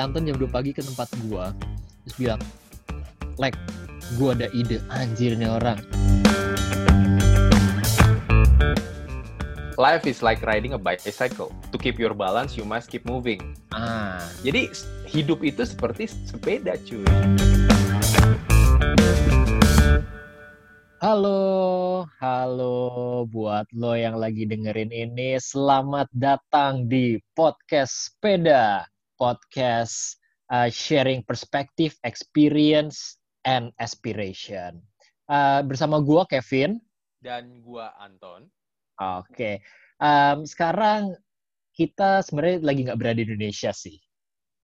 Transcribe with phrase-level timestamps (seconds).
[0.00, 1.52] Anton jam 2 pagi ke tempat gua
[2.08, 2.40] terus bilang
[3.36, 3.52] like
[4.16, 5.76] gua ada ide anjir nih orang
[9.80, 11.56] Life is like riding a bicycle.
[11.72, 13.56] To keep your balance, you must keep moving.
[13.72, 14.68] ah Jadi
[15.08, 17.00] hidup itu seperti sepeda, cuy.
[21.00, 22.76] Halo, halo
[23.24, 25.40] buat lo yang lagi dengerin ini.
[25.40, 28.84] Selamat datang di podcast sepeda,
[29.20, 30.16] podcast
[30.48, 34.80] uh, sharing perspective, experience, and aspiration.
[35.28, 36.80] Uh, bersama gua Kevin.
[37.20, 38.48] Dan gua Anton.
[39.00, 39.60] Oke,
[40.00, 41.12] Em, sekarang
[41.76, 44.00] kita sebenarnya lagi nggak berada di Indonesia sih.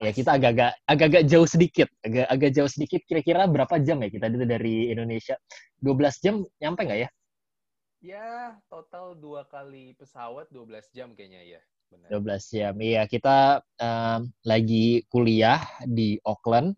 [0.01, 3.01] Ya kita agak-agak agak-agak jauh sedikit, agak agak jauh sedikit.
[3.05, 5.37] Kira-kira berapa jam ya kita dari Indonesia?
[5.81, 7.09] 12 jam nyampe nggak ya?
[8.01, 8.29] Ya,
[8.69, 11.61] total dua kali pesawat 12 jam kayaknya ya.
[11.87, 12.19] Benar.
[12.19, 12.75] 12 jam.
[12.79, 16.75] Iya, kita em, lagi kuliah di Auckland,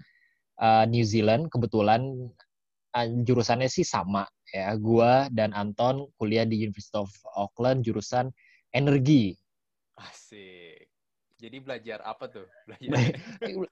[0.62, 1.50] eh, New Zealand.
[1.50, 2.30] Kebetulan
[2.98, 4.74] eh, jurusannya sih sama ya.
[4.78, 8.30] Gua dan Anton kuliah di University of Auckland jurusan
[8.74, 9.34] energi.
[9.98, 10.90] Asik.
[11.40, 12.46] Jadi belajar apa tuh?
[12.68, 13.16] Belajar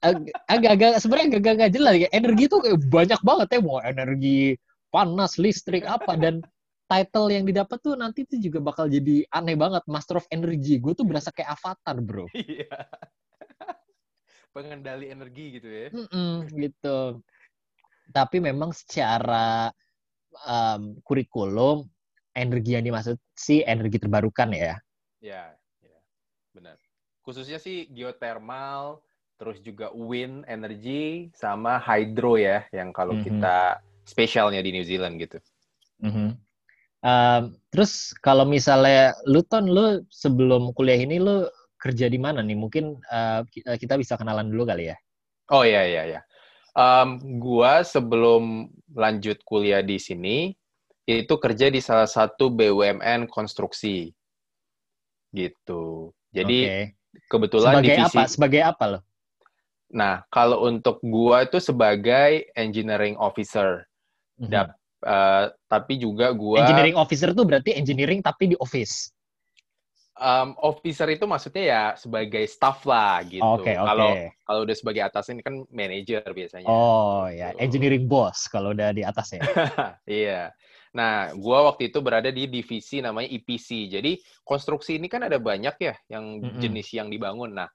[0.52, 2.08] Agak-agak sebenarnya agak nggak jelas ya.
[2.16, 4.56] Energi tuh kayak banyak banget ya mau energi
[4.88, 6.40] panas, listrik apa dan
[6.88, 9.84] title yang didapat tuh nanti tuh juga bakal jadi aneh banget.
[9.84, 10.80] Master of Energy.
[10.80, 12.26] Gue tuh berasa kayak avatar, bro.
[12.34, 12.72] Iya.
[14.50, 15.88] Pengendali energi gitu ya.
[15.92, 17.20] Mm-mm, gitu.
[18.10, 19.68] Tapi memang secara
[20.48, 21.84] um, kurikulum
[22.32, 24.80] energi yang dimaksud sih energi terbarukan ya.
[25.20, 25.52] Ya,
[25.84, 25.98] ya.
[26.56, 26.80] Benar.
[27.20, 29.04] Khususnya sih geothermal,
[29.36, 33.24] terus juga wind energy sama hydro ya, yang kalau Mhm.
[33.28, 33.78] kita
[34.08, 35.38] spesialnya di New Zealand gitu.
[36.00, 36.47] Mhm.
[36.98, 41.46] Um, terus kalau misalnya lu ton lu sebelum kuliah ini lu
[41.78, 42.58] kerja di mana nih?
[42.58, 44.96] Mungkin uh, ki- uh, kita bisa kenalan dulu kali ya.
[45.54, 46.20] Oh iya iya iya.
[46.74, 50.52] Em, gua sebelum lanjut kuliah di sini
[51.08, 54.12] itu kerja di salah satu BUMN konstruksi
[55.32, 56.12] gitu.
[56.34, 56.78] Jadi Oke.
[57.30, 58.18] kebetulan sebagai divisi.
[58.18, 58.22] apa?
[58.28, 59.00] Sebagai apa lo?
[59.94, 63.86] Nah kalau untuk gua itu sebagai engineering officer,
[64.36, 64.50] Mhm.
[64.52, 69.12] Dap- eh, tapi juga gua Engineering officer tuh berarti engineering tapi di office.
[70.18, 73.46] em, officer itu maksudnya ya sebagai staff lah gitu.
[73.46, 73.86] Oke oke.
[73.86, 74.10] Kalau
[74.42, 76.66] kalau udah sebagai atasan ini kan manajer biasanya.
[76.66, 77.62] Oh ya, Gitu.
[77.62, 79.42] engineering boss kalau udah di atas ya.
[80.10, 80.50] Iya.
[80.90, 83.94] Nah, gua waktu itu berada di divisi namanya EPC.
[83.94, 86.58] Jadi, konstruksi ini kan ada banyak ya yang Mm-mm.
[86.58, 87.54] jenis yang dibangun.
[87.54, 87.68] Nah,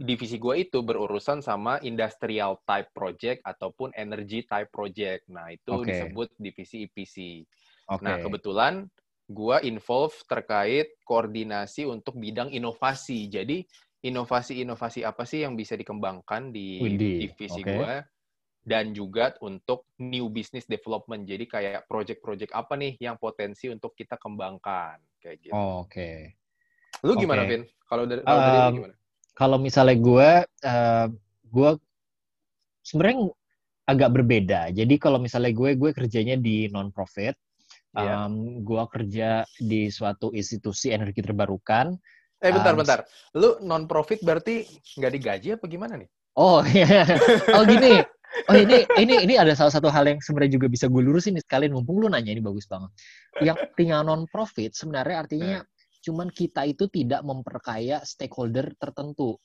[0.00, 5.28] divisi gua itu berurusan sama industrial type project ataupun energy type project.
[5.28, 5.92] Nah, itu Oke.
[5.92, 7.44] disebut divisi EPC.
[7.92, 8.02] Oke.
[8.04, 8.88] Nah, kebetulan
[9.28, 13.28] gua involve terkait koordinasi untuk bidang inovasi.
[13.28, 13.60] Jadi,
[14.00, 17.68] inovasi-inovasi apa sih yang bisa dikembangkan di Widih, divisi oke.
[17.68, 18.00] gua
[18.68, 21.24] dan juga untuk new business development.
[21.28, 25.56] Jadi kayak project-project apa nih yang potensi untuk kita kembangkan kayak gitu.
[25.56, 26.36] Oh, Oke.
[27.04, 27.50] Lu gimana, oke.
[27.52, 27.62] Vin?
[27.88, 28.94] Kalau dari, kalau dari lu Um, gimana?
[29.38, 30.30] Kalau misalnya gue,
[30.66, 31.06] eh,
[31.46, 31.70] gue
[32.82, 33.30] sebenarnya
[33.86, 34.74] agak berbeda.
[34.74, 37.38] Jadi kalau misalnya gue, gue kerjanya di non-profit.
[37.94, 38.28] Iya.
[38.28, 41.94] Um, gue kerja di suatu institusi energi terbarukan.
[42.42, 42.98] Eh, bentar, um, bentar.
[43.38, 44.66] Lu non-profit berarti
[44.98, 46.10] nggak digaji apa gimana nih?
[46.36, 47.06] Oh, iya.
[47.56, 48.02] oh gini.
[48.46, 51.44] Oh ini ini ini ada salah satu hal yang sebenarnya juga bisa gue lurusin nih
[51.48, 52.92] sekalian mumpung lu nanya ini bagus banget.
[53.40, 55.58] Yang artinya non profit sebenarnya artinya
[56.02, 59.36] cuman kita itu tidak memperkaya stakeholder tertentu.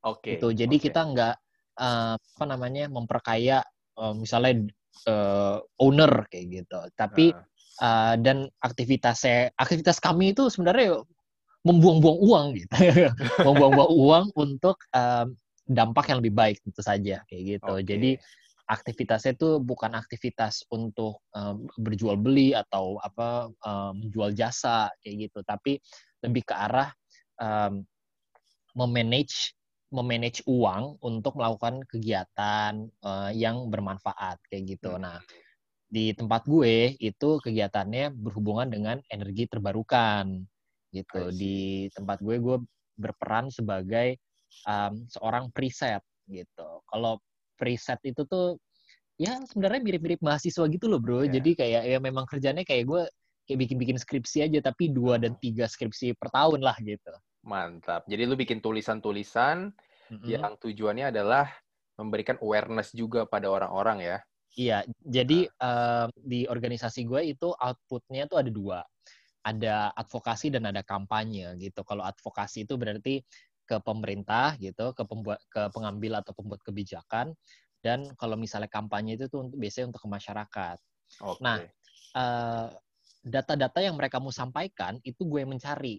[0.00, 0.36] Oke.
[0.36, 0.52] gitu.
[0.52, 0.84] Jadi oke.
[0.88, 1.34] kita nggak
[1.80, 3.60] eh, apa namanya memperkaya
[4.00, 4.68] eh, misalnya
[5.06, 6.78] eh, owner kayak gitu.
[6.96, 7.44] Tapi Nah,
[7.84, 11.04] eh, dan aktivitasnya aktivitas kami itu sebenarnya
[11.60, 12.72] membuang-buang uang gitu.
[13.46, 15.28] membuang-buang uang untuk eh,
[15.70, 17.72] dampak yang lebih baik tentu saja kayak gitu.
[17.76, 17.84] oke.
[17.84, 18.16] Jadi
[18.70, 25.42] aktivitasnya itu bukan aktivitas untuk eh, berjual beli atau apa eh, menjual jasa kayak gitu,
[25.42, 25.82] tapi
[26.22, 26.90] lebih ke arah
[27.40, 27.82] em,
[28.78, 29.56] memanage
[29.90, 34.94] memanage uang untuk melakukan kegiatan eh, yang bermanfaat kayak gitu.
[34.94, 35.02] Hmm.
[35.02, 35.18] Nah,
[35.90, 40.46] di tempat gue itu kegiatannya berhubungan dengan energi terbarukan
[40.94, 41.34] gitu.
[41.34, 42.62] Di tempat gue gue
[42.94, 44.14] berperan sebagai
[44.70, 45.98] um, seorang preset
[46.30, 46.84] gitu.
[46.86, 47.18] Kalau
[47.60, 48.56] preset itu tuh
[49.20, 51.28] ya sebenarnya mirip-mirip mahasiswa gitu loh bro.
[51.28, 51.36] Iya.
[51.36, 53.02] Jadi kayak ya memang kerjanya kayak gue
[53.44, 57.12] kayak bikin-bikin skripsi aja tapi dua dan tiga skripsi per tahun lah gitu.
[57.44, 58.08] Mantap.
[58.08, 59.76] Jadi lu bikin tulisan-tulisan
[60.08, 60.24] Mm-mm.
[60.24, 61.52] yang tujuannya adalah
[62.00, 64.18] memberikan awareness juga pada orang-orang ya.
[64.50, 68.78] Iya, jadi em, di organisasi gue itu outputnya tuh ada dua,
[69.46, 71.86] ada advokasi dan ada kampanye gitu.
[71.86, 73.22] Kalau advokasi itu berarti
[73.70, 77.30] ke pemerintah gitu, ke pembuat ke pengambil atau pembuat kebijakan
[77.80, 80.76] dan kalau misalnya kampanye itu tuh biasanya untuk ke masyarakat.
[81.16, 81.40] Okay.
[81.40, 81.56] Nah,
[82.18, 82.68] uh,
[83.24, 85.96] data-data yang mereka mau sampaikan itu gue yang mencari.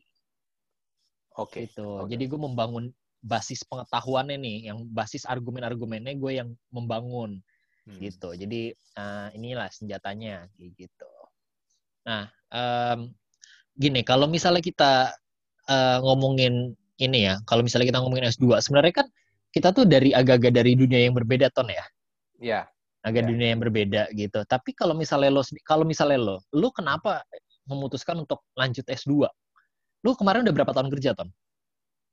[1.39, 1.49] Oke.
[1.49, 1.61] Okay.
[1.71, 1.87] Gitu.
[1.87, 2.07] Okay.
[2.17, 2.85] Jadi gue membangun
[3.21, 7.41] basis pengetahuannya nih, yang basis argumen-argumennya gue yang membangun
[7.89, 7.97] hmm.
[7.97, 8.33] gitu.
[8.37, 11.13] Jadi uh, inilah senjatanya gitu.
[12.05, 13.09] Nah, um,
[13.73, 15.17] gini kalau misalnya kita
[15.65, 19.07] uh, ngomongin ini ya, kalau misalnya kita ngomongin S2, sebenarnya kan
[19.49, 21.85] kita tuh dari agak-agak dari dunia yang berbeda ton ya.
[22.37, 22.61] Iya
[23.01, 23.29] agak yeah.
[23.33, 24.39] dunia yang berbeda gitu.
[24.45, 27.25] Tapi kalau misalnya lo kalau misalnya lo, lo kenapa
[27.65, 29.25] memutuskan untuk lanjut S2?
[30.01, 31.29] Lo kemarin udah berapa tahun kerja, Ton?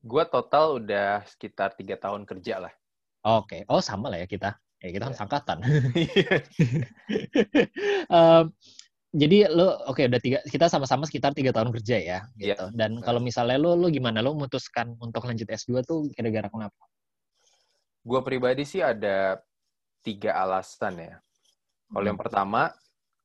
[0.05, 2.73] Gua total udah sekitar tiga tahun kerja lah.
[3.25, 3.73] Oke, okay.
[3.73, 4.56] oh sama lah ya kita.
[4.79, 5.20] Ya kita kan yeah.
[5.20, 5.58] sangkatan.
[8.12, 8.44] um,
[9.08, 12.69] jadi lo oke okay, udah tiga kita sama-sama sekitar tiga tahun kerja ya iya, gitu.
[12.69, 12.76] Yeah.
[12.76, 16.76] Dan kalau misalnya lo lo gimana lo memutuskan untuk lanjut S2 tuh kira-kira kenapa?
[18.05, 19.40] Gue pribadi sih ada
[20.05, 21.16] tiga alasan ya.
[21.88, 22.10] Kalau hmm.
[22.12, 22.72] yang pertama,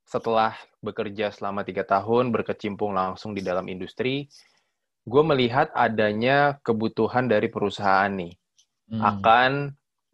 [0.07, 4.27] setelah bekerja selama tiga tahun, berkecimpung langsung di dalam industri,
[5.03, 8.31] gue melihat adanya kebutuhan dari perusahaan nih
[8.91, 8.99] hmm.
[9.03, 9.51] akan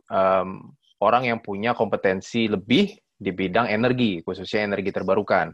[0.10, 0.50] um,
[0.98, 5.52] orang yang punya kompetensi lebih di bidang energi, khususnya energi terbarukan.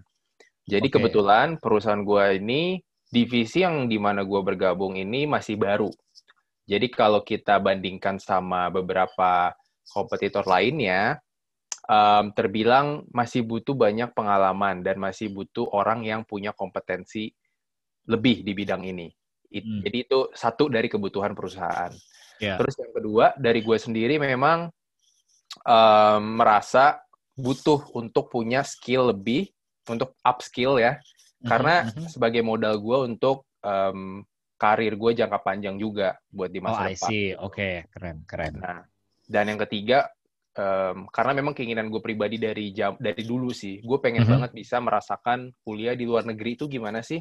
[0.69, 0.95] Jadi okay.
[1.01, 2.77] kebetulan perusahaan gue ini
[3.09, 5.89] divisi yang di mana gue bergabung ini masih baru.
[6.65, 9.53] Jadi kalau kita bandingkan sama beberapa
[9.85, 11.21] kompetitor lainnya
[11.85, 17.29] um, terbilang masih butuh banyak pengalaman dan masih butuh orang yang punya kompetensi
[18.09, 19.09] lebih di bidang ini.
[19.53, 19.81] It, hmm.
[19.85, 21.94] Jadi itu satu dari kebutuhan perusahaan.
[22.41, 22.57] Yeah.
[22.57, 24.73] Terus yang kedua dari gue sendiri memang
[25.63, 27.05] um, merasa
[27.35, 29.51] butuh untuk punya skill lebih
[29.85, 31.47] untuk upskill ya, mm-hmm.
[31.47, 32.07] karena mm-hmm.
[32.09, 34.23] sebagai modal gue untuk um,
[34.55, 37.09] karir gue jangka panjang juga buat di masa oh, depan.
[37.11, 37.75] Oke, okay.
[37.91, 38.53] keren, keren.
[38.57, 38.81] Nah,
[39.27, 40.09] dan yang ketiga,
[40.55, 44.33] um, karena memang keinginan gue pribadi dari jam dari dulu sih, gue pengen mm -hmm.
[44.39, 47.19] banget bisa merasakan kuliah di luar negeri itu gimana sih?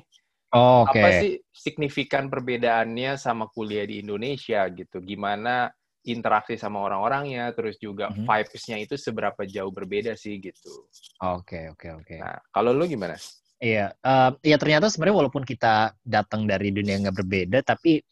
[0.54, 1.02] Oh, okay.
[1.02, 5.02] Apa sih signifikan perbedaannya sama kuliah di Indonesia gitu?
[5.02, 5.66] Gimana
[6.04, 8.26] interaksi sama orang-orangnya, terus juga mm -hmm.
[8.28, 10.88] vibes-nya itu seberapa jauh berbeda sih gitu.
[11.24, 12.04] Oke, okay, oke, okay, oke.
[12.04, 12.18] Okay.
[12.20, 13.16] Nah, kalau lu gimana?
[13.64, 18.04] Iya, uh, ya ternyata sebenarnya walaupun kita datang dari dunia yang nggak berbeda, tapi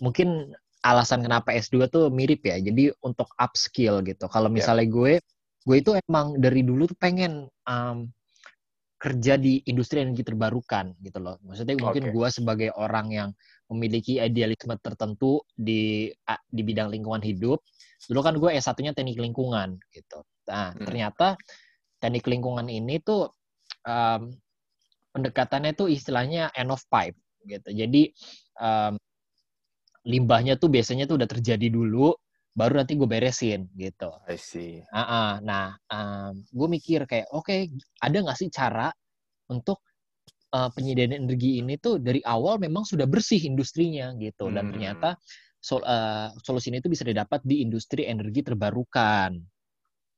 [0.00, 0.56] mungkin
[0.86, 2.56] alasan kenapa S2 tuh mirip ya.
[2.62, 4.30] Jadi untuk upskill gitu.
[4.30, 4.54] Kalau ya.
[4.54, 4.94] misalnya yeah.
[4.94, 5.12] gue,
[5.66, 8.06] gue itu emang dari dulu tuh pengen um,
[8.96, 11.36] kerja di industri energi terbarukan gitu loh.
[11.44, 12.14] Maksudnya mungkin okay.
[12.16, 13.28] gue sebagai orang yang
[13.68, 16.08] memiliki idealisme tertentu di
[16.48, 17.60] di bidang lingkungan hidup.
[18.08, 20.24] Dulu kan gue S1-nya teknik lingkungan gitu.
[20.48, 20.84] Nah, hmm.
[20.88, 21.36] ternyata
[22.00, 23.28] teknik lingkungan ini tuh
[23.84, 24.32] um,
[25.12, 27.68] pendekatannya tuh istilahnya end of pipe gitu.
[27.72, 28.12] Jadi
[28.60, 28.96] um,
[30.06, 32.14] limbahnya tuh biasanya tuh udah terjadi dulu,
[32.56, 34.08] baru nanti gue beresin gitu.
[34.24, 34.80] I see.
[34.88, 35.30] Uh -uh.
[35.44, 37.68] Nah, um, gue mikir kayak, oke, okay,
[38.00, 38.88] ada nggak sih cara
[39.52, 39.84] untuk
[40.56, 44.48] uh, penyediaan energi ini tuh dari awal memang sudah bersih industrinya gitu.
[44.48, 44.72] Dan hmm.
[44.72, 45.20] ternyata
[45.60, 49.36] sol uh, solusi ini tuh bisa didapat di industri energi terbarukan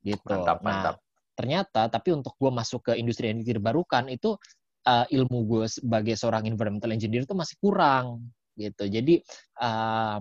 [0.07, 0.31] gitu.
[0.31, 0.97] Mantap, nah, mantap.
[1.35, 4.35] ternyata tapi untuk gue masuk ke industri energi terbarukan itu
[4.87, 8.87] uh, ilmu gue sebagai seorang environmental engineer itu masih kurang gitu.
[8.87, 9.23] Jadi
[9.63, 10.19] uh,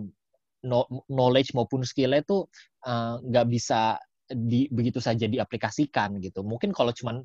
[1.07, 2.47] knowledge maupun skillnya itu
[3.27, 6.43] nggak uh, bisa di, begitu saja diaplikasikan gitu.
[6.43, 7.23] Mungkin kalau cuma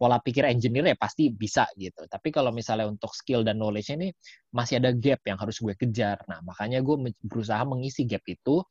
[0.00, 2.04] pola pikir engineer ya pasti bisa gitu.
[2.08, 4.08] Tapi kalau misalnya untuk skill dan knowledge ini
[4.52, 6.20] masih ada gap yang harus gue kejar.
[6.24, 8.64] Nah makanya gue berusaha mengisi gap itu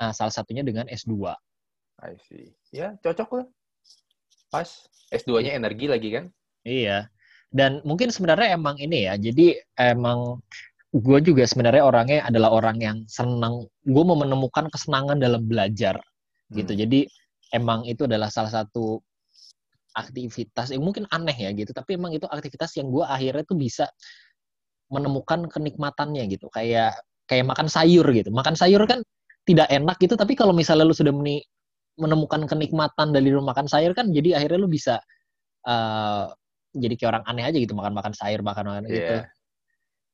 [0.00, 1.12] uh, salah satunya dengan S2.
[2.02, 2.56] I see.
[2.72, 3.46] Ya cocok lah.
[4.48, 4.68] Pas.
[5.12, 6.24] S2-nya energi lagi kan?
[6.64, 7.12] Iya.
[7.52, 9.20] Dan mungkin sebenarnya emang ini ya.
[9.20, 10.40] Jadi emang
[10.92, 13.64] gue juga sebenarnya orangnya adalah orang yang senang.
[13.80, 15.96] Gue mau menemukan kesenangan dalam belajar
[16.52, 16.52] gitu.
[16.52, 16.56] hmm.
[16.60, 16.72] gitu.
[16.84, 17.00] Jadi
[17.56, 19.00] emang itu adalah salah satu
[19.96, 21.72] aktivitas yang mungkin aneh ya gitu.
[21.72, 23.88] Tapi emang itu aktivitas yang gue akhirnya tuh bisa
[24.92, 26.52] menemukan kenikmatannya gitu.
[26.52, 28.28] Kayak kayak makan sayur gitu.
[28.28, 29.00] Makan sayur kan
[29.48, 30.12] tidak enak gitu.
[30.12, 31.12] Tapi kalau misalnya lu sudah
[31.96, 35.00] menemukan kenikmatan dari lu makan sayur kan jadi akhirnya lu bisa
[35.64, 36.28] uh,
[36.76, 37.72] jadi kayak orang aneh aja gitu.
[37.72, 38.92] Makan makan sayur makan makan yeah.
[38.92, 39.16] gitu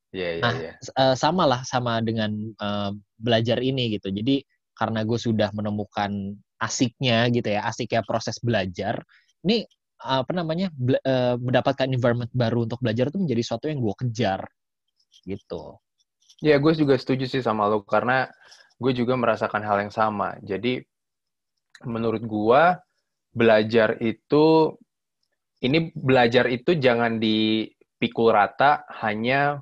[0.09, 0.75] Yeah, yeah, nah, yeah.
[0.97, 4.09] Uh, sama lah sama dengan uh, belajar ini gitu.
[4.09, 4.41] Jadi
[4.73, 9.05] karena gue sudah menemukan asiknya gitu ya, asiknya proses belajar.
[9.45, 10.71] Ini apa namanya
[11.05, 14.47] uh, mendapatkan environment baru untuk belajar itu menjadi sesuatu yang gue kejar
[15.27, 15.77] gitu.
[16.39, 18.31] Ya, gue juga setuju sih sama lo karena
[18.79, 20.39] gue juga merasakan hal yang sama.
[20.41, 20.79] Jadi
[21.85, 22.63] menurut gue
[23.35, 24.75] belajar itu
[25.59, 29.59] ini belajar itu jangan dipikul rata hanya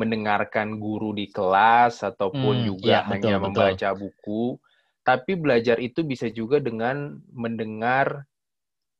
[0.00, 3.46] mendengarkan guru di kelas ataupun Hmm, juga betul, hanya betul.
[3.46, 4.44] membaca buku,
[5.08, 6.96] tapi belajar itu bisa juga dengan
[7.44, 8.06] mendengar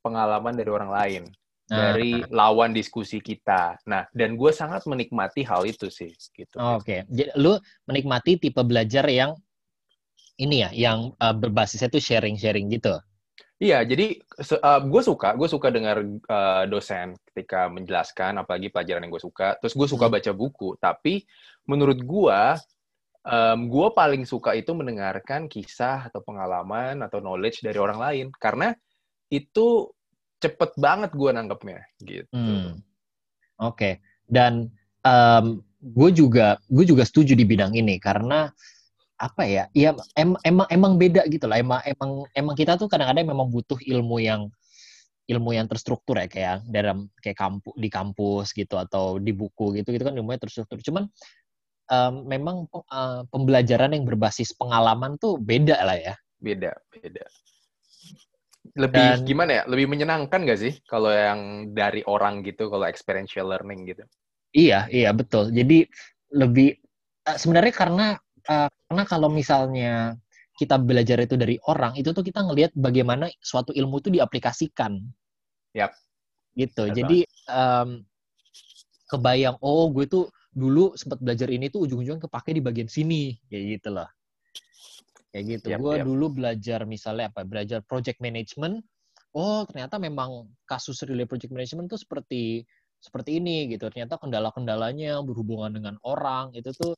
[0.04, 1.22] pengalaman dari orang lain,
[1.70, 3.62] Nah, dari lawan diskusi kita.
[3.90, 6.60] Nah, dan gue sangat menikmati hal itu sih, gitu.
[6.76, 7.52] Oke, jadi lu
[7.88, 9.32] menikmati tipe belajar yang
[10.44, 12.94] ini ya, yang uh, berbasisnya tuh sharing-sharing gitu.
[13.60, 14.16] Iya, jadi
[14.88, 19.60] gue suka, gue suka dengar uh, dosen ketika menjelaskan, apalagi pelajaran yang gue suka.
[19.60, 20.16] Terus gue suka Hmm.
[20.16, 21.28] baca buku, tapi
[21.68, 22.40] menurut gue,
[23.28, 28.72] um, gue paling suka itu mendengarkan kisah atau pengalaman atau knowledge dari orang lain, karena
[29.28, 29.92] itu
[30.40, 32.32] cepet banget gue nangkepnya, gitu.
[32.32, 32.80] Hmm.
[33.60, 34.72] Oke, dan
[35.04, 38.48] um, gue juga gue juga setuju di bidang ini karena
[39.20, 39.68] apa ya?
[39.76, 41.60] Ya em, emang emang beda gitu lah.
[41.60, 44.48] Emang emang emang kita tuh kadang-kadang memang butuh ilmu yang
[45.28, 49.92] ilmu yang terstruktur ya kayak dalam kayak kampus di kampus gitu atau di buku gitu
[49.92, 50.80] gitu kan ilmunya terstruktur.
[50.82, 51.06] Cuman
[51.86, 56.14] um, memang uh, pembelajaran yang berbasis pengalaman tuh beda lah ya.
[56.40, 57.28] Beda, beda.
[58.74, 59.62] Lebih Dan- gimana ya?
[59.66, 64.02] Lebih menyenangkan gak sih kalau yang dari orang gitu, kalau experiential learning gitu?
[64.50, 65.54] Iya, iya betul.
[65.54, 65.86] Jadi
[66.34, 66.74] lebih
[67.26, 68.06] eh, sebenarnya karena
[68.46, 70.16] eh, karena kalau misalnya
[70.60, 75.00] kita belajar itu dari orang, itu tuh kita ngelihat bagaimana suatu ilmu itu diaplikasikan.
[75.72, 75.96] Yap.
[76.52, 76.84] Gitu.
[76.84, 76.96] Betul.
[76.96, 77.18] Jadi
[77.48, 77.88] em,
[79.08, 83.80] kebayang, oh gue tuh dulu sempat belajar ini tuh ujung-ujungnya kepake di bagian sini, kayak
[83.80, 84.08] gitu loh.
[85.32, 85.66] Kayak gitu.
[85.72, 86.04] Yap, gue yap.
[86.04, 87.40] dulu belajar misalnya apa?
[87.48, 88.84] Belajar project management.
[89.32, 92.68] Oh, ternyata memang kasus relay project management tuh seperti
[93.00, 93.88] seperti ini gitu.
[93.88, 96.92] Ternyata kendala-kendalanya berhubungan dengan orang itu tuh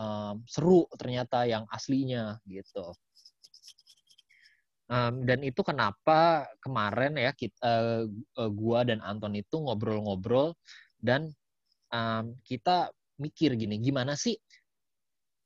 [0.00, 2.96] um, seru ternyata yang aslinya gitu.
[4.90, 10.58] Um, dan itu kenapa kemarin ya kita, eh, gua dan Anton itu ngobrol-ngobrol
[10.98, 11.30] dan
[11.94, 12.90] um, kita
[13.22, 14.34] mikir gini, gimana sih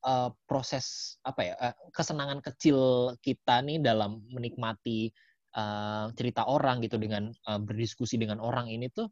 [0.01, 5.13] uh, proses apa ya uh, kesenangan kecil kita nih dalam menikmati
[5.53, 9.09] uh, cerita orang gitu dengan uh, berdiskusi dengan orang ini tuh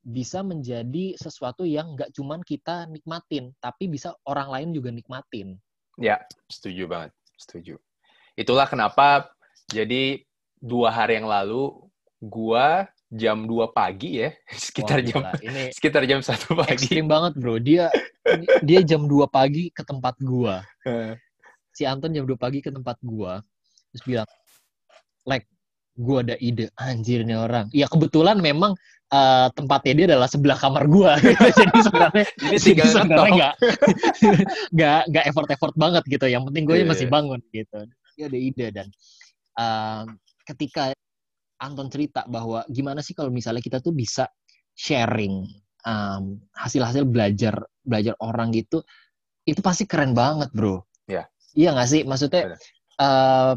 [0.00, 5.60] bisa menjadi sesuatu yang nggak cuman kita nikmatin, tapi bisa orang lain juga nikmatin.
[6.00, 7.12] Ya, setuju banget.
[7.36, 7.76] Setuju.
[8.36, 9.32] Itulah kenapa
[9.68, 10.24] jadi
[10.60, 11.76] dua hari yang lalu
[12.20, 16.70] gua jam 2 pagi ya, sekitar Wah, jam ini sekitar jam 1 pagi.
[16.78, 17.58] ekstrim banget bro.
[17.58, 17.90] Dia
[18.62, 20.62] dia jam 2 pagi ke tempat gua.
[21.70, 23.38] Si Anton jam 2 pagi ke tempat gua.
[23.94, 24.28] Terus bilang,
[25.22, 25.46] like,
[25.94, 26.66] gua ada ide.
[26.74, 27.70] Anjir nih orang.
[27.70, 28.74] Ya kebetulan memang
[29.10, 31.18] eh, tempatnya dia adalah sebelah kamar gua.
[31.58, 33.52] Jadi sebenarnya Ini jadi sebenarnya nggak
[34.74, 36.26] nggak nggak effort effort banget gitu.
[36.30, 37.12] Yang penting gue Iya, masih iya.
[37.12, 37.78] bangun gitu.
[38.16, 38.86] Dia ada ide dan
[39.58, 40.06] um,
[40.46, 40.94] ketika
[41.60, 44.24] Anton cerita bahwa gimana sih kalau misalnya kita tuh bisa
[44.72, 45.44] sharing
[45.84, 48.80] um, hasil-hasil belajar belajar orang gitu,
[49.44, 50.80] itu pasti keren banget bro.
[51.04, 51.28] Iya.
[51.52, 52.02] Iya nggak sih?
[52.06, 52.60] Maksudnya Benar.
[53.02, 53.56] um,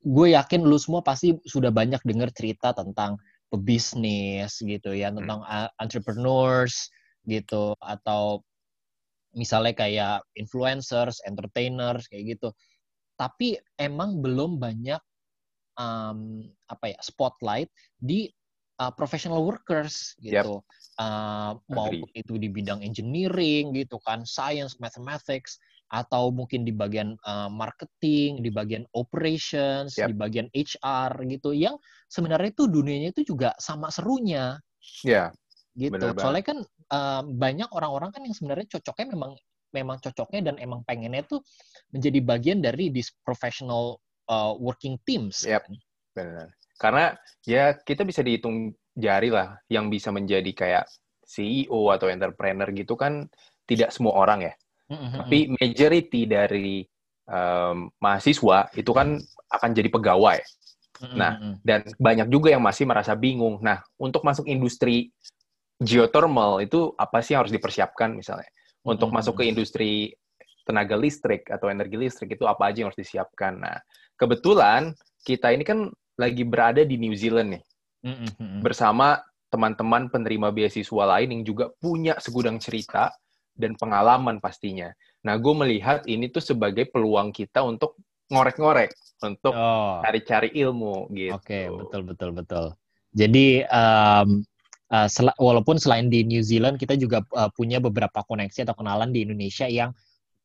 [0.00, 5.22] gue yakin lu semua pasti sudah banyak dengar cerita tentang pebisnis gitu ya, Hmm.
[5.22, 6.88] tentang uh, entrepreneurs
[7.26, 8.40] gitu atau
[9.36, 12.54] misalnya kayak influencers, entertainers kayak gitu.
[13.18, 14.98] Tapi emang belum banyak
[15.76, 17.68] um, apa ya spotlight
[18.00, 18.30] di
[18.80, 20.64] uh, professional workers gitu.
[21.00, 25.56] Uh, maupun itu di bidang engineering gitu kan, science, mathematics
[25.90, 30.08] atau mungkin di bagian uh, marketing, di bagian operations, Yap.
[30.10, 31.74] di bagian HR gitu yang
[32.06, 34.58] sebenarnya itu dunianya itu juga sama serunya
[35.04, 35.32] Ya,
[35.76, 35.96] gitu.
[35.96, 36.22] Bener banget.
[36.24, 36.58] Soalnya kan
[36.90, 39.32] um, banyak orang-orang kan yang sebenarnya cocoknya memang
[39.70, 41.40] memang cocoknya dan emang pengennya tuh
[41.94, 45.46] menjadi bagian dari this professional uh, working teams.
[45.46, 45.64] Yap.
[45.68, 45.74] kan.
[46.16, 46.48] benar.
[46.80, 47.04] Karena
[47.44, 50.84] ya kita bisa dihitung jari lah yang bisa menjadi kayak
[51.28, 53.30] CEO atau entrepreneur gitu kan
[53.68, 54.54] tidak semua orang ya.
[54.90, 55.10] Mm-mm.
[55.22, 56.82] Tapi majority dari
[57.30, 59.16] em, mahasiswa itu kan
[59.50, 60.38] akan jadi pegawai.
[61.16, 63.56] Nah, dan banyak juga yang masih merasa bingung.
[63.64, 65.08] Nah, untuk masuk industri
[65.80, 68.52] geothermal itu apa sih yang harus dipersiapkan misalnya?
[68.84, 70.12] Untuk masuk ke industri
[70.68, 73.56] tenaga listrik atau energi listrik itu apa aja yang harus disiapkan?
[73.64, 73.80] Nah,
[74.20, 74.92] kebetulan
[75.24, 75.88] kita ini kan
[76.20, 77.62] lagi berada di New Zealand nih
[78.60, 83.08] bersama teman-teman penerima beasiswa lain yang juga punya segudang cerita
[83.60, 84.88] dan pengalaman pastinya.
[85.20, 88.00] Nah, gue melihat ini tuh sebagai peluang kita untuk
[88.32, 90.00] ngorek-ngorek, untuk Oh.
[90.00, 91.36] cari-cari ilmu gitu.
[91.36, 92.66] Oke, betul betul betul.
[93.12, 94.40] Jadi um,
[94.88, 99.10] uh, sel- walaupun selain di New Zealand kita juga uh, punya beberapa koneksi atau kenalan
[99.10, 99.90] di Indonesia yang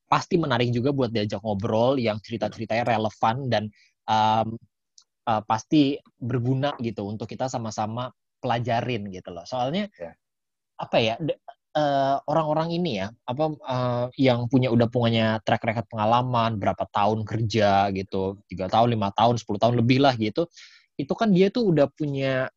[0.10, 3.63] pasti menarik juga buat diajak ngobrol, yang cerita-ceritanya relevan dan
[4.10, 4.57] um,
[5.29, 8.10] uh, pasti berguna gitu untuk kita sama-sama
[8.41, 9.45] pelajarin gitu loh.
[9.45, 10.13] Soalnya Ya.
[10.77, 11.15] apa ya?
[11.75, 17.27] Uh, orang-orang ini ya apa uh, yang punya udah punya track record pengalaman berapa tahun
[17.27, 20.48] kerja gitu tiga tahun lima tahun 10 tahun lebih lah gitu
[20.96, 22.48] itu kan dia tuh udah punya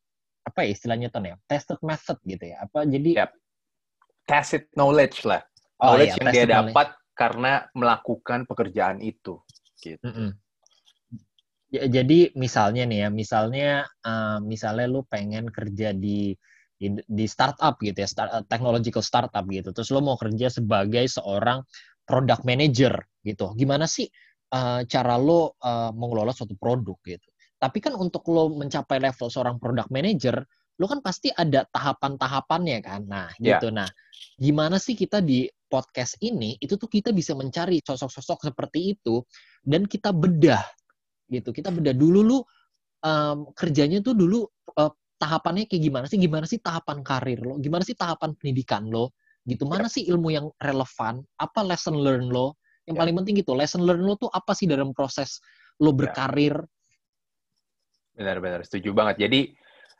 [0.47, 3.31] apa ya istilahnya tuh ya tested method gitu ya apa jadi yep.
[4.23, 5.43] tacit knowledge lah
[5.83, 6.55] oh, knowledge iya, yang dia knowledge.
[6.55, 9.43] dapat karena melakukan pekerjaan itu
[9.83, 10.29] gitu mm -mm.
[11.91, 13.69] jadi misalnya nih ya misalnya
[14.07, 16.33] uh, misalnya lu pengen kerja di
[16.79, 19.75] di, di startup gitu ya, start, eh, technological startup gitu.
[19.75, 21.59] Terus lo mau kerja sebagai seorang
[22.07, 23.51] product manager gitu.
[23.59, 24.07] Gimana sih
[24.55, 27.27] uh, cara lo uh, mengelola suatu produk gitu?
[27.59, 30.39] Tapi kan untuk lo mencapai level seorang product manager,
[30.79, 33.03] lo kan pasti ada tahapan-tahapannya kan.
[33.03, 33.59] Nah, yeah.
[33.59, 33.75] gitu.
[33.75, 33.91] Nah,
[34.39, 39.21] gimana sih kita di podcast ini itu tuh kita bisa mencari sosok-sosok seperti itu
[39.61, 40.63] dan kita bedah
[41.27, 41.51] gitu.
[41.51, 42.39] Kita bedah dulu lu
[43.03, 44.47] um, kerjanya tuh dulu
[44.79, 46.17] uh, tahapannya kayak gimana sih?
[46.17, 47.59] Gimana sih tahapan karir lo?
[47.59, 49.11] Gimana sih tahapan pendidikan lo?
[49.43, 49.67] Gitu.
[49.67, 51.19] Mana sih ilmu yang relevan?
[51.35, 52.55] Apa lesson learn lo?
[52.87, 53.01] Yang yeah.
[53.03, 55.43] paling penting gitu, lesson learn lo tuh apa sih dalam proses
[55.83, 55.95] lo ya.
[56.07, 56.55] berkarir?
[58.15, 59.27] Benar-benar setuju banget.
[59.27, 59.51] Jadi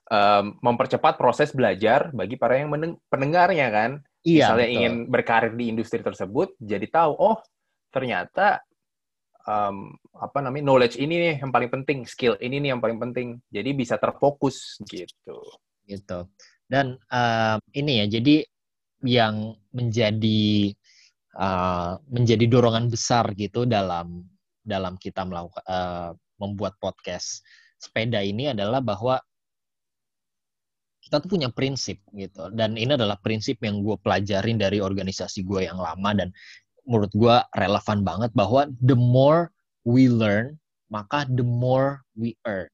[0.09, 2.71] um, mempercepat proses belajar bagi para yang
[3.11, 3.91] pendengarnya kan.
[4.23, 4.75] Iya, Misalnya betul.
[4.75, 7.39] ingin berkarir di industri tersebut, jadi tahu, oh
[7.87, 8.59] ternyata
[9.49, 13.41] um, apa namanya knowledge ini nih yang paling penting, skill ini nih yang paling penting.
[13.49, 15.37] Jadi bisa terfokus gitu.
[15.89, 16.19] Gitu.
[16.69, 18.45] Dan uh, ini ya, jadi
[19.01, 20.69] yang menjadi
[21.39, 24.27] uh, menjadi dorongan besar gitu dalam
[24.61, 27.41] dalam kita melakukan uh, membuat podcast
[27.79, 29.17] sepeda ini adalah bahwa
[30.99, 35.65] kita tuh punya prinsip gitu dan ini adalah prinsip yang gue pelajarin dari organisasi gue
[35.65, 36.29] yang lama dan
[36.87, 39.51] menurut gue relevan banget bahwa the more
[39.87, 40.55] we learn,
[40.91, 42.69] maka the more we earn.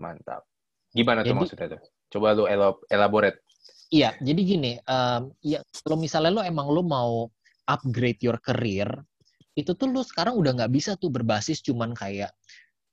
[0.00, 0.42] Mantap.
[0.94, 1.82] Gimana jadi, tuh maksudnya tuh?
[2.14, 2.46] Coba lu
[2.90, 3.38] elaborate.
[3.90, 7.30] Iya, jadi gini, um, ya kalau misalnya lo emang lo mau
[7.70, 8.86] upgrade your career,
[9.54, 12.34] itu tuh lo sekarang udah nggak bisa tuh berbasis cuman kayak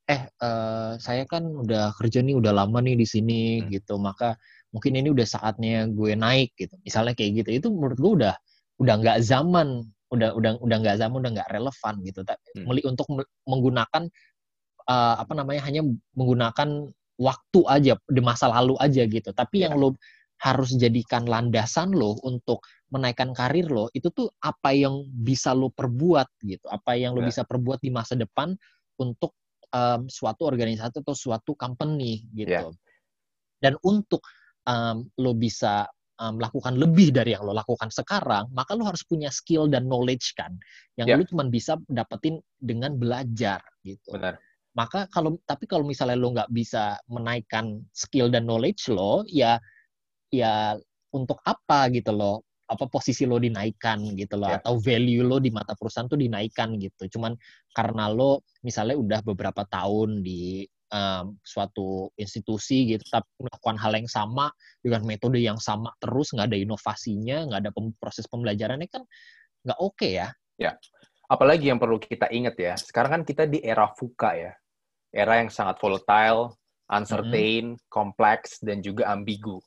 [0.06, 3.70] eh uh, saya kan udah kerja nih udah lama nih di sini hmm.
[3.74, 4.38] gitu, maka
[4.70, 6.77] mungkin ini udah saatnya gue naik gitu.
[6.86, 8.36] Misalnya kayak gitu, itu menurut gue udah
[8.82, 12.68] udah nggak zaman udah udah udah nggak zaman udah nggak relevan gitu tapi hmm.
[12.88, 13.08] untuk
[13.48, 14.04] menggunakan
[14.92, 15.82] uh, apa namanya hanya
[16.14, 19.72] menggunakan waktu aja di masa lalu aja gitu tapi yeah.
[19.72, 19.96] yang lo
[20.42, 26.28] harus jadikan landasan lo untuk menaikkan karir lo itu tuh apa yang bisa lo perbuat
[26.44, 27.30] gitu apa yang lo yeah.
[27.30, 28.58] bisa perbuat di masa depan
[28.98, 29.38] untuk
[29.72, 32.74] um, suatu organisasi atau suatu company gitu yeah.
[33.62, 34.26] dan untuk
[34.66, 35.86] um, lo bisa
[36.29, 40.53] melakukan lebih dari yang lo lakukan sekarang, maka lo harus punya skill dan knowledge kan,
[41.01, 41.18] yang yeah.
[41.18, 44.14] lo cuma bisa dapetin dengan belajar gitu.
[44.14, 44.38] Benar.
[44.77, 49.57] Maka kalau tapi kalau misalnya lo nggak bisa menaikkan skill dan knowledge lo, ya
[50.29, 50.77] ya
[51.10, 52.46] untuk apa gitu lo?
[52.72, 54.64] apa posisi lo dinaikkan gitu loh yeah.
[54.64, 57.20] atau value lo di mata perusahaan tuh dinaikkan gitu.
[57.20, 57.36] Cuman
[57.75, 64.10] karena lo misalnya udah beberapa tahun di um, suatu institusi gitu, tapi melakukan hal yang
[64.12, 64.51] sama
[64.84, 69.04] dengan metode yang sama terus, nggak ada inovasinya, nggak ada pem proses pembelajarannya kan
[69.66, 70.27] nggak oke okay ya.
[70.60, 70.77] Ya,
[71.25, 74.54] apalagi yang perlu kita ingat ya, sekarang kan kita di era VUCA ya,
[75.10, 76.54] era yang sangat volatile,
[76.92, 77.88] uncertain, mm -hmm.
[77.90, 79.58] kompleks, dan juga ambigu.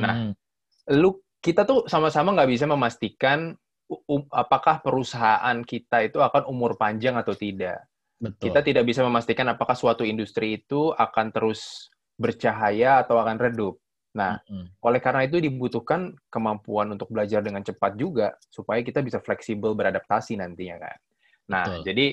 [0.00, 0.96] Nah, mm -hmm.
[0.96, 3.52] lu kita tuh sama-sama nggak bisa memastikan
[3.88, 7.82] um, apakah perusahaan kita itu akan umur panjang atau tidak.
[8.18, 8.50] Betul.
[8.50, 11.86] Kita tidak bisa memastikan apakah suatu industri itu akan terus
[12.18, 13.78] bercahaya atau akan redup.
[14.18, 14.82] Nah, mm-hmm.
[14.82, 20.34] oleh karena itu dibutuhkan kemampuan untuk belajar dengan cepat juga supaya kita bisa fleksibel beradaptasi
[20.34, 20.98] nantinya kan.
[21.46, 21.82] Nah, Betul.
[21.86, 22.06] jadi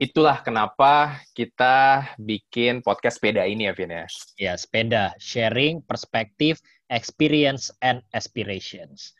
[0.00, 4.06] itulah kenapa kita bikin podcast sepeda ini ya, Vin ya.
[4.40, 9.12] Ya, sepeda, sharing perspektif, experience and aspirations.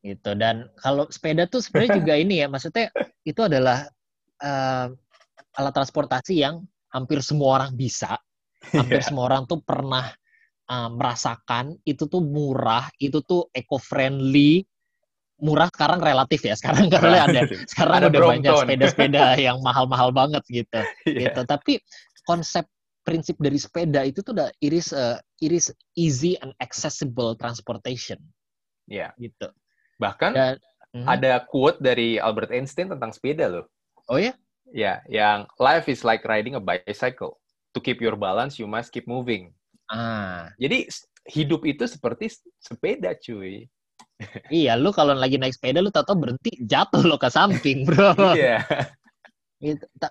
[0.00, 0.32] Gitu.
[0.38, 2.88] Dan kalau sepeda tuh sebenarnya juga ini ya, maksudnya
[3.26, 3.90] itu adalah
[4.40, 4.94] uh,
[5.56, 8.18] alat transportasi yang hampir semua orang bisa,
[8.74, 9.06] hampir yeah.
[9.06, 10.10] semua orang tuh pernah
[10.70, 14.62] uh, merasakan itu tuh murah, itu tuh eco-friendly,
[15.42, 16.54] murah sekarang relatif ya.
[16.54, 20.80] Sekarang karena ada sekarang ada udah banyak sepeda-sepeda yang mahal-mahal banget gitu.
[21.08, 21.32] Yeah.
[21.32, 21.40] Gitu.
[21.48, 21.72] Tapi
[22.28, 22.68] konsep
[23.00, 28.20] prinsip dari sepeda itu tuh udah iris uh, iris easy and accessible transportation.
[28.86, 29.10] Iya.
[29.16, 29.18] Yeah.
[29.18, 29.48] Gitu.
[29.98, 30.54] Bahkan Dan,
[30.94, 33.66] uh, ada quote dari Albert Einstein tentang sepeda loh.
[34.06, 34.36] Oh ya?
[34.70, 37.38] Ya, yang life is like riding a bicycle.
[37.74, 39.54] To keep your balance, you must keep moving.
[39.90, 40.50] Ah.
[40.58, 40.90] Jadi
[41.30, 43.66] hidup itu seperti sepeda, cuy.
[44.52, 48.14] iya, lu kalau lagi naik sepeda, lu tahu berhenti, jatuh lo ke samping, bro.
[48.38, 48.64] Iya.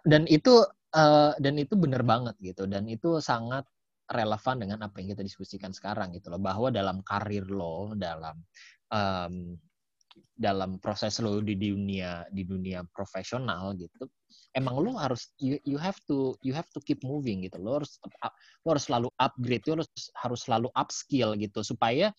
[0.05, 0.61] dan itu
[0.93, 2.69] uh, dan itu benar banget gitu.
[2.69, 3.65] Dan itu sangat
[4.09, 6.41] relevan dengan apa yang kita diskusikan sekarang gitu loh.
[6.41, 8.39] Bahwa dalam karir lo, dalam
[8.93, 9.57] um,
[10.33, 14.07] dalam proses lo di dunia di dunia profesional gitu
[14.57, 17.57] emang lo harus you, you have to you have to keep moving gitu.
[17.61, 18.01] Lo harus
[18.65, 22.09] lo harus selalu upgrade lo harus harus selalu upskill gitu supaya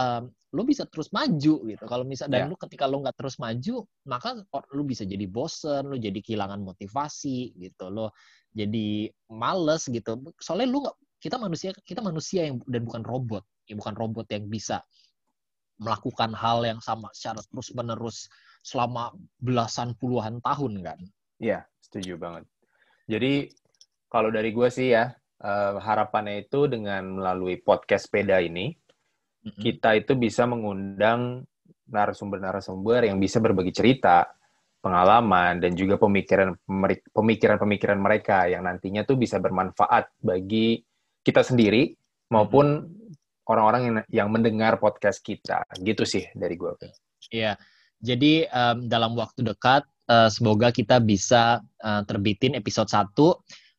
[0.00, 1.84] um, lo bisa terus maju gitu.
[1.84, 2.50] Kalau misal dan yeah.
[2.50, 4.40] lo ketika lo nggak terus maju maka
[4.72, 7.84] lo bisa jadi bosen lo jadi kehilangan motivasi gitu.
[7.92, 8.14] Lo
[8.54, 10.20] jadi males gitu.
[10.40, 10.80] Soalnya lo
[11.20, 13.44] kita manusia kita manusia yang dan bukan robot.
[13.64, 14.84] Ya bukan robot yang bisa
[15.78, 18.30] melakukan hal yang sama secara terus menerus
[18.64, 20.98] selama belasan puluhan tahun kan?
[21.38, 22.44] Iya, setuju banget.
[23.04, 23.52] Jadi
[24.08, 25.12] kalau dari gue sih ya
[25.44, 29.60] uh, harapannya itu dengan melalui podcast sepeda ini mm-hmm.
[29.60, 31.44] kita itu bisa mengundang
[31.84, 34.24] narasumber-narasumber yang bisa berbagi cerita,
[34.84, 36.56] pengalaman dan juga pemikiran
[37.12, 40.80] pemikiran-pemikiran mereka yang nantinya tuh bisa bermanfaat bagi
[41.24, 41.96] kita sendiri
[42.28, 42.84] maupun
[43.48, 45.64] orang-orang yang yang mendengar podcast kita.
[45.80, 46.72] Gitu sih dari gue.
[47.32, 47.56] Iya.
[48.04, 53.16] Jadi um, dalam waktu dekat uh, semoga kita bisa uh, terbitin episode 1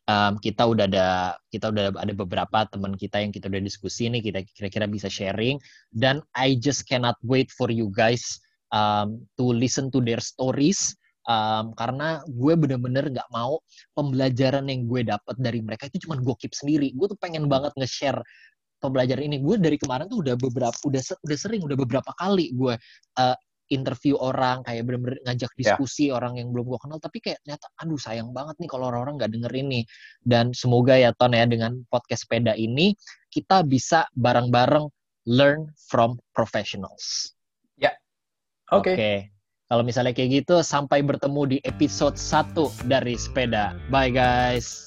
[0.10, 1.08] um, kita udah ada
[1.50, 5.62] kita udah ada beberapa teman kita yang kita udah diskusi nih kita kira-kira bisa sharing
[5.94, 8.42] dan I just cannot wait for you guys
[8.74, 10.94] um, to listen to their stories
[11.30, 13.62] um, karena gue bener-bener nggak mau
[13.98, 17.74] pembelajaran yang gue dapat dari mereka itu cuma gue keep sendiri gue tuh pengen banget
[17.78, 18.22] nge-share
[18.80, 22.76] pembelajaran ini gue dari kemarin tuh udah beberapa udah udah sering udah beberapa kali gue
[23.20, 23.38] uh,
[23.74, 25.58] interview orang kayak bener-bener ngajak ya.
[25.58, 26.18] diskusi yeah.
[26.22, 29.32] orang yang belum gue kenal tapi kayak ternyata aduh sayang banget nih kalau orang-orang nggak
[29.34, 29.82] denger ini
[30.22, 32.94] dan semoga ya Ton ya dengan podcast sepeda ini
[33.34, 34.86] kita bisa bareng-bareng
[35.26, 37.34] learn from professionals.
[37.76, 37.90] Ya.
[37.90, 37.96] Yeah.
[38.70, 38.94] Oke.
[38.94, 38.96] Okay.
[38.96, 39.18] Okay.
[39.66, 43.74] Kalau misalnya kayak gitu sampai bertemu di episode 1 dari sepeda.
[43.90, 44.86] Bye guys.